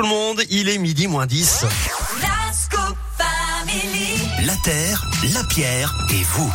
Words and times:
tout 0.00 0.04
le 0.04 0.10
monde, 0.10 0.42
il 0.48 0.68
est 0.68 0.78
midi 0.78 1.08
moins 1.08 1.26
10. 1.26 1.64
La 4.46 4.54
Terre, 4.62 5.10
la 5.34 5.42
Pierre 5.42 5.92
et 6.10 6.22
vous. 6.22 6.54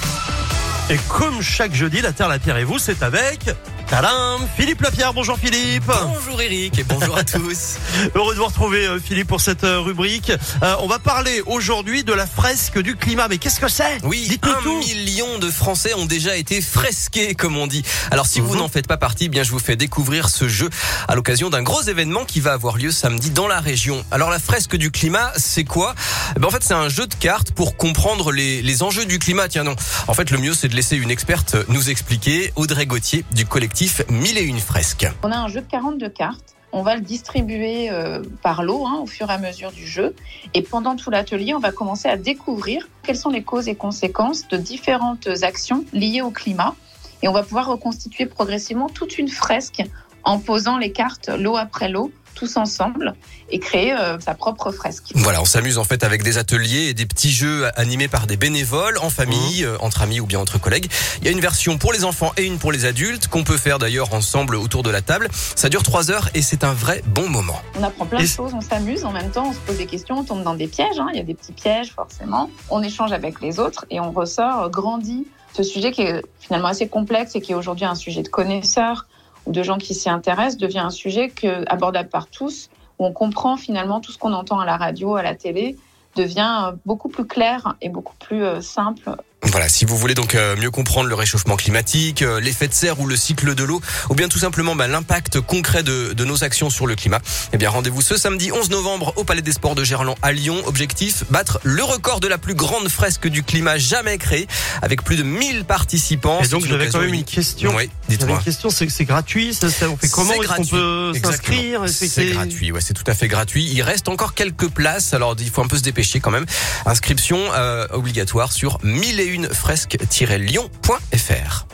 Et 0.90 0.98
comme 1.10 1.42
chaque 1.42 1.74
jeudi, 1.74 2.00
la 2.00 2.14
Terre, 2.14 2.30
la 2.30 2.40
Pierre 2.40 2.56
et 2.56 2.64
vous, 2.64 2.80
c'est 2.80 3.04
avec... 3.04 3.50
Tadam 3.94 4.42
Philippe 4.58 4.82
Lapierre, 4.82 5.14
bonjour 5.14 5.38
Philippe 5.38 5.84
Bonjour 5.86 6.42
Eric 6.42 6.80
et 6.80 6.84
bonjour 6.84 7.16
à 7.16 7.24
tous. 7.24 7.76
Heureux 8.16 8.34
de 8.34 8.40
vous 8.40 8.48
retrouver 8.48 8.88
euh, 8.88 9.00
Philippe 9.00 9.28
pour 9.28 9.40
cette 9.40 9.64
euh, 9.64 9.82
rubrique. 9.82 10.32
Euh, 10.64 10.76
on 10.80 10.88
va 10.88 10.98
parler 10.98 11.44
aujourd'hui 11.46 12.04
de 12.04 12.12
la 12.12 12.26
fresque 12.26 12.80
du 12.80 12.96
climat. 12.96 13.28
Mais 13.28 13.38
qu'est-ce 13.38 13.60
que 13.60 13.68
c'est? 13.68 14.00
Oui, 14.04 14.40
un 14.42 14.62
tout. 14.64 14.80
million 14.80 15.38
de 15.38 15.52
Français 15.52 15.94
ont 15.94 16.08
déjà 16.08 16.36
été 16.38 16.60
fresqués, 16.60 17.36
comme 17.36 17.56
on 17.56 17.68
dit. 17.68 17.84
Alors 18.10 18.26
si 18.26 18.40
vous 18.40 18.54
Mhm. 18.54 18.62
n'en 18.62 18.68
faites 18.68 18.88
pas 18.88 18.98
partie, 18.98 19.26
eh 19.26 19.30
bien 19.30 19.44
je 19.44 19.52
vous 19.52 19.60
fais 19.60 19.76
découvrir 19.76 20.28
ce 20.30 20.48
jeu 20.48 20.72
à 21.08 21.14
l'occasion 21.14 21.52
d'un 21.52 21.62
gros 21.62 21.84
événement 21.84 22.26
qui 22.26 22.40
va 22.40 22.54
avoir 22.54 22.78
lieu 22.78 22.90
samedi 22.92 23.30
dans 23.30 23.48
la 23.48 23.60
région. 23.60 24.04
Alors 24.10 24.32
la 24.32 24.40
fresque 24.40 24.76
du 24.76 24.90
climat, 24.90 25.32
c'est 25.38 25.66
quoi? 25.66 25.94
Eh 26.36 26.40
ben, 26.40 26.48
En 26.48 26.52
fait, 26.52 26.64
c'est 26.64 26.74
un 26.74 26.90
jeu 26.90 27.06
de 27.06 27.14
cartes 27.14 27.52
pour 27.52 27.78
comprendre 27.78 28.32
les, 28.32 28.64
les 28.64 28.82
enjeux 28.82 29.06
du 29.06 29.20
climat. 29.20 29.48
Tiens 29.50 29.64
non. 29.64 29.76
En 30.08 30.16
fait, 30.16 30.32
le 30.32 30.40
mieux, 30.40 30.56
c'est 30.56 30.68
de 30.68 30.76
laisser 30.76 30.98
une 30.98 31.12
experte 31.12 31.56
nous 31.68 31.92
expliquer. 31.92 32.52
Audrey 32.56 32.88
Gauthier 32.88 33.24
du 33.34 33.46
collectif 33.46 33.83
Mille 34.10 34.38
et 34.38 34.44
une 34.44 34.60
fresques. 34.60 35.08
On 35.24 35.32
a 35.32 35.38
un 35.38 35.50
jeu 35.50 35.60
de 35.60 35.66
42 35.66 36.08
cartes. 36.08 36.56
On 36.72 36.84
va 36.84 36.96
le 36.96 37.02
distribuer 37.02 37.90
euh, 37.90 38.22
par 38.42 38.64
lot 38.64 38.88
hein, 38.88 39.00
au 39.02 39.06
fur 39.06 39.30
et 39.30 39.34
à 39.34 39.38
mesure 39.38 39.74
du 39.74 39.86
jeu. 39.86 40.16
Et 40.54 40.62
pendant 40.62 40.96
tout 40.96 41.10
l'atelier, 41.10 41.54
on 41.54 41.60
va 41.60 41.74
commencer 41.74 42.08
à 42.08 42.16
découvrir 42.16 42.88
quelles 43.04 43.18
sont 43.18 43.30
les 43.30 43.44
causes 43.44 43.68
et 43.68 43.76
conséquences 43.76 44.48
de 44.48 44.56
différentes 44.56 45.28
actions 45.42 45.84
liées 45.92 46.22
au 46.22 46.32
climat. 46.32 46.76
Et 47.24 47.28
on 47.28 47.34
va 47.34 47.44
pouvoir 47.44 47.68
reconstituer 47.68 48.26
progressivement 48.26 48.88
toute 48.88 49.18
une 49.18 49.28
fresque 49.28 49.84
en 50.24 50.40
posant 50.40 50.78
les 50.78 50.94
cartes 50.94 51.28
lot 51.28 51.58
après 51.58 51.90
lot, 51.90 52.12
tous 52.34 52.58
ensemble, 52.58 53.14
et 53.50 53.60
créer 53.60 53.94
euh, 53.94 54.20
sa 54.20 54.34
propre 54.34 54.72
fresque. 54.72 55.12
Voilà, 55.16 55.42
on 55.42 55.46
s'amuse 55.46 55.78
en 55.78 55.84
fait 55.84 56.04
avec 56.04 56.24
des 56.24 56.38
ateliers 56.38 56.90
et 56.90 56.94
des 56.94 57.06
petits 57.06 57.32
jeux 57.32 57.68
animés 57.80 58.08
par 58.08 58.28
des 58.28 58.38
bénévoles, 58.38 58.98
en 58.98 59.08
Mmh. 59.08 59.12
famille, 59.12 59.64
euh, 59.64 59.78
entre 59.80 60.02
amis 60.02 60.20
ou 60.20 60.26
bien 60.26 60.40
entre 60.40 60.60
collègues. 60.60 60.88
Il 61.22 61.26
y 61.26 61.28
a 61.28 61.32
une 61.32 61.40
version 61.40 61.78
pour 61.78 61.94
les 61.94 62.04
enfants 62.04 62.32
et 62.38 62.44
une 62.46 62.58
pour 62.58 62.72
les 62.72 62.86
adultes 62.86 63.28
qu'on 63.28 63.44
peut 63.44 63.58
faire 63.58 63.80
d'ailleurs 63.80 64.14
ensemble 64.14 64.56
autour 64.56 64.84
de 64.84 64.90
la 64.90 65.02
table. 65.02 65.30
Ça 65.56 65.70
dure 65.70 65.84
trois 65.84 66.12
heures 66.12 66.30
et 66.34 66.42
c'est 66.42 66.64
un 66.64 66.74
vrai 66.74 67.04
bon 67.08 67.30
moment. 67.30 67.60
On 67.80 67.84
apprend 67.84 68.06
plein 68.06 68.20
Et 68.20 68.24
de 68.24 68.28
choses, 68.28 68.54
on 68.54 68.62
s'amuse, 68.62 69.06
en 69.06 69.12
même 69.12 69.30
temps 69.30 69.50
on 69.50 69.54
se 69.54 69.60
pose 69.60 69.78
des 69.78 69.86
questions, 69.86 70.20
on 70.20 70.24
tombe 70.24 70.44
dans 70.44 70.56
des 70.56 70.68
pièges, 70.68 71.00
hein. 71.00 71.08
il 71.14 71.18
y 71.18 71.22
a 71.22 71.24
des 71.24 71.34
petits 71.36 71.54
pièges 71.54 71.92
forcément. 71.92 72.50
On 72.70 72.82
échange 72.82 73.12
avec 73.12 73.42
les 73.42 73.60
autres 73.60 73.86
et 73.90 74.00
on 74.00 74.12
ressort 74.12 74.70
grandi. 74.70 75.28
Ce 75.56 75.62
sujet 75.62 75.92
qui 75.92 76.02
est 76.02 76.24
finalement 76.40 76.70
assez 76.70 76.88
complexe 76.88 77.36
et 77.36 77.42
qui 77.42 77.52
est 77.52 77.56
aujourd'hui 77.56 77.86
un 77.86 77.96
sujet 77.96 78.24
de 78.24 78.30
connaisseurs 78.30 79.06
de 79.48 79.64
gens 79.64 79.78
qui 79.78 79.94
s'y 79.94 80.10
intéressent 80.10 80.58
devient 80.58 80.80
un 80.80 80.90
sujet 80.90 81.30
que, 81.30 81.64
abordable 81.70 82.10
par 82.10 82.28
tous, 82.28 82.70
où 83.00 83.06
on 83.06 83.12
comprend 83.12 83.58
finalement 83.58 84.00
tout 84.00 84.12
ce 84.12 84.18
qu'on 84.18 84.34
entend 84.34 84.60
à 84.60 84.66
la 84.66 84.78
radio, 84.78 85.16
à 85.16 85.24
la 85.24 85.36
télé, 85.36 85.78
devient 86.16 86.68
euh, 86.68 86.72
beaucoup 86.86 87.10
plus 87.10 87.26
clair 87.26 87.76
et 87.82 87.90
beaucoup 87.90 88.16
plus 88.20 88.44
euh, 88.44 88.62
simple 88.62 89.16
Voilà, 89.54 89.70
si 89.70 89.86
vous 89.86 89.96
voulez 90.00 90.16
donc 90.16 90.34
euh, 90.34 90.56
mieux 90.56 90.72
comprendre 90.72 91.08
le 91.08 91.14
réchauffement 91.14 91.56
climatique, 91.58 92.24
euh, 92.24 92.40
l'effet 92.40 92.68
de 92.68 92.74
serre 92.74 93.00
ou 93.00 93.06
le 93.06 93.16
cycle 93.16 93.54
de 93.54 93.64
l'eau, 93.64 93.84
ou 94.10 94.16
bien 94.16 94.28
tout 94.28 94.40
simplement 94.40 94.76
bah, 94.76 94.88
l'impact 94.88 95.42
concret 95.42 95.84
de, 95.84 96.14
de 96.14 96.26
nos 96.26 96.44
actions 96.44 96.72
sur 96.72 96.88
le 96.88 96.96
climat, 96.96 97.20
eh 97.54 97.58
bien 97.58 97.70
rendez-vous 97.70 98.02
ce 98.02 98.18
samedi 98.18 98.52
11 98.52 98.72
novembre 98.72 99.14
au 99.16 99.24
Palais 99.24 99.44
des 99.44 99.52
Sports 99.52 99.76
de 99.76 99.84
Gerland 99.84 100.16
à 100.24 100.32
Lyon. 100.32 100.60
Objectif, 100.66 101.26
battre 101.30 101.60
le 101.62 101.84
record 101.84 102.20
de 102.20 102.28
la 102.28 102.40
plus 102.40 102.56
grande 102.56 102.90
fresque 102.90 103.28
du 103.28 103.44
climat 103.44 103.78
jamais 103.78 104.18
créée, 104.18 104.48
avec 104.82 105.04
plus 105.04 105.18
de 105.18 105.24
1000 105.24 105.66
participants. 105.66 106.40
Et 106.44 106.48
donc 106.48 106.66
j'avais 106.66 106.88
quand 106.88 107.02
même 107.02 107.14
une 107.14 107.24
question. 107.24 107.76
Oui, 107.76 107.92
dites-moi. 108.10 108.38
une 108.38 108.44
question, 108.44 108.72
c'est 108.72 108.88
que 108.88 108.92
c'est 108.92 109.06
gratuit, 109.06 109.54
ça, 109.54 109.70
ça- 109.70 109.88
on 109.88 109.98
fait 109.98 110.10
comment 110.10 110.34
Est-ce 110.34 110.52
qu'on 110.52 110.66
peut 110.66 111.14
s'inscrire 111.24 111.84
C'est 111.88 112.26
gratuit, 112.32 112.72
ouais, 112.72 112.82
c'est 112.82 112.96
tout 112.96 113.04
à 113.06 113.14
fait 113.14 113.28
gratuit. 113.28 113.70
Il 113.72 113.84
reste 113.84 114.10
encore 114.10 114.34
quelques 114.34 114.70
places, 114.70 115.14
alors 115.14 115.36
il 115.40 115.52
faut 115.52 115.62
un 115.62 115.68
peu 115.68 115.78
se 115.78 115.84
dépêcher 115.84 116.20
quand 116.22 116.32
même. 116.32 116.48
Inscription 116.88 117.38
euh, 117.54 117.86
obligatoire 117.92 118.52
sur 118.52 118.80
1001 118.82 119.43
fresques-lyon.fr. 119.52 121.66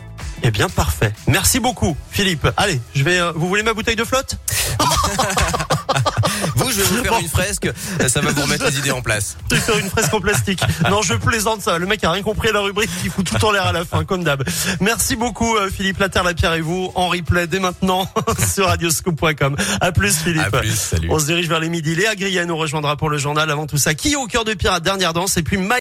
Eh 0.41 0.51
bien 0.51 0.69
parfait. 0.69 1.11
Merci 1.27 1.59
beaucoup 1.59 1.97
Philippe. 2.11 2.47
Allez, 2.55 2.79
je 2.95 3.03
vais. 3.03 3.19
euh, 3.19 3.33
vous 3.35 3.49
voulez 3.49 3.63
ma 3.63 3.73
bouteille 3.73 3.97
de 3.97 4.05
flotte? 4.05 4.37
Vous, 6.55 6.71
je 6.71 6.77
vais 6.77 6.83
vous 6.83 7.03
faire 7.03 7.19
une 7.19 7.27
fresque, 7.27 7.69
ça 8.07 8.21
va 8.21 8.31
vous 8.31 8.41
remettre 8.43 8.65
les 8.65 8.77
idées 8.77 8.91
en 8.91 9.01
place. 9.01 9.35
Je 9.49 9.55
vais 9.55 9.61
faire 9.61 9.77
une 9.77 9.89
fresque 9.89 10.13
en 10.13 10.21
plastique. 10.21 10.61
Non, 10.89 11.01
je 11.01 11.15
plaisante 11.15 11.61
ça. 11.61 11.77
Le 11.77 11.85
mec 11.85 12.03
a 12.03 12.11
rien 12.11 12.23
compris 12.23 12.49
à 12.49 12.51
la 12.53 12.61
rubrique 12.61 12.89
qui 13.01 13.09
fout 13.09 13.25
tout 13.25 13.43
en 13.43 13.51
l'air 13.51 13.65
à 13.65 13.73
la 13.73 13.83
fin, 13.83 14.05
comme 14.05 14.23
d'hab. 14.23 14.43
Merci 14.79 15.15
beaucoup 15.15 15.57
euh, 15.57 15.69
Philippe 15.69 15.99
Laterre, 15.99 16.23
la 16.23 16.33
Pierre 16.33 16.53
et 16.53 16.61
vous 16.61 16.91
en 16.95 17.09
replay 17.09 17.47
dès 17.47 17.59
maintenant 17.59 18.07
sur 18.53 18.67
radioscoop.com. 18.67 19.57
À 19.81 19.91
plus 19.91 20.15
Philippe. 20.17 20.53
À 20.53 20.59
plus, 20.59 20.75
salut. 20.75 21.09
On 21.11 21.19
se 21.19 21.25
dirige 21.25 21.47
vers 21.49 21.59
les 21.59 21.69
midis. 21.69 21.95
Léa 21.95 22.15
Grillet 22.15 22.45
nous 22.45 22.57
rejoindra 22.57 22.95
pour 22.95 23.09
le 23.09 23.17
journal. 23.17 23.49
Avant 23.51 23.67
tout 23.67 23.77
ça, 23.77 23.93
qui 23.93 24.13
est 24.13 24.17
au 24.17 24.27
cœur 24.27 24.45
de 24.45 24.53
Pirate 24.53 24.83
Dernière 24.83 25.13
danse 25.13 25.35
et 25.37 25.43
puis 25.43 25.57
Mike 25.57 25.77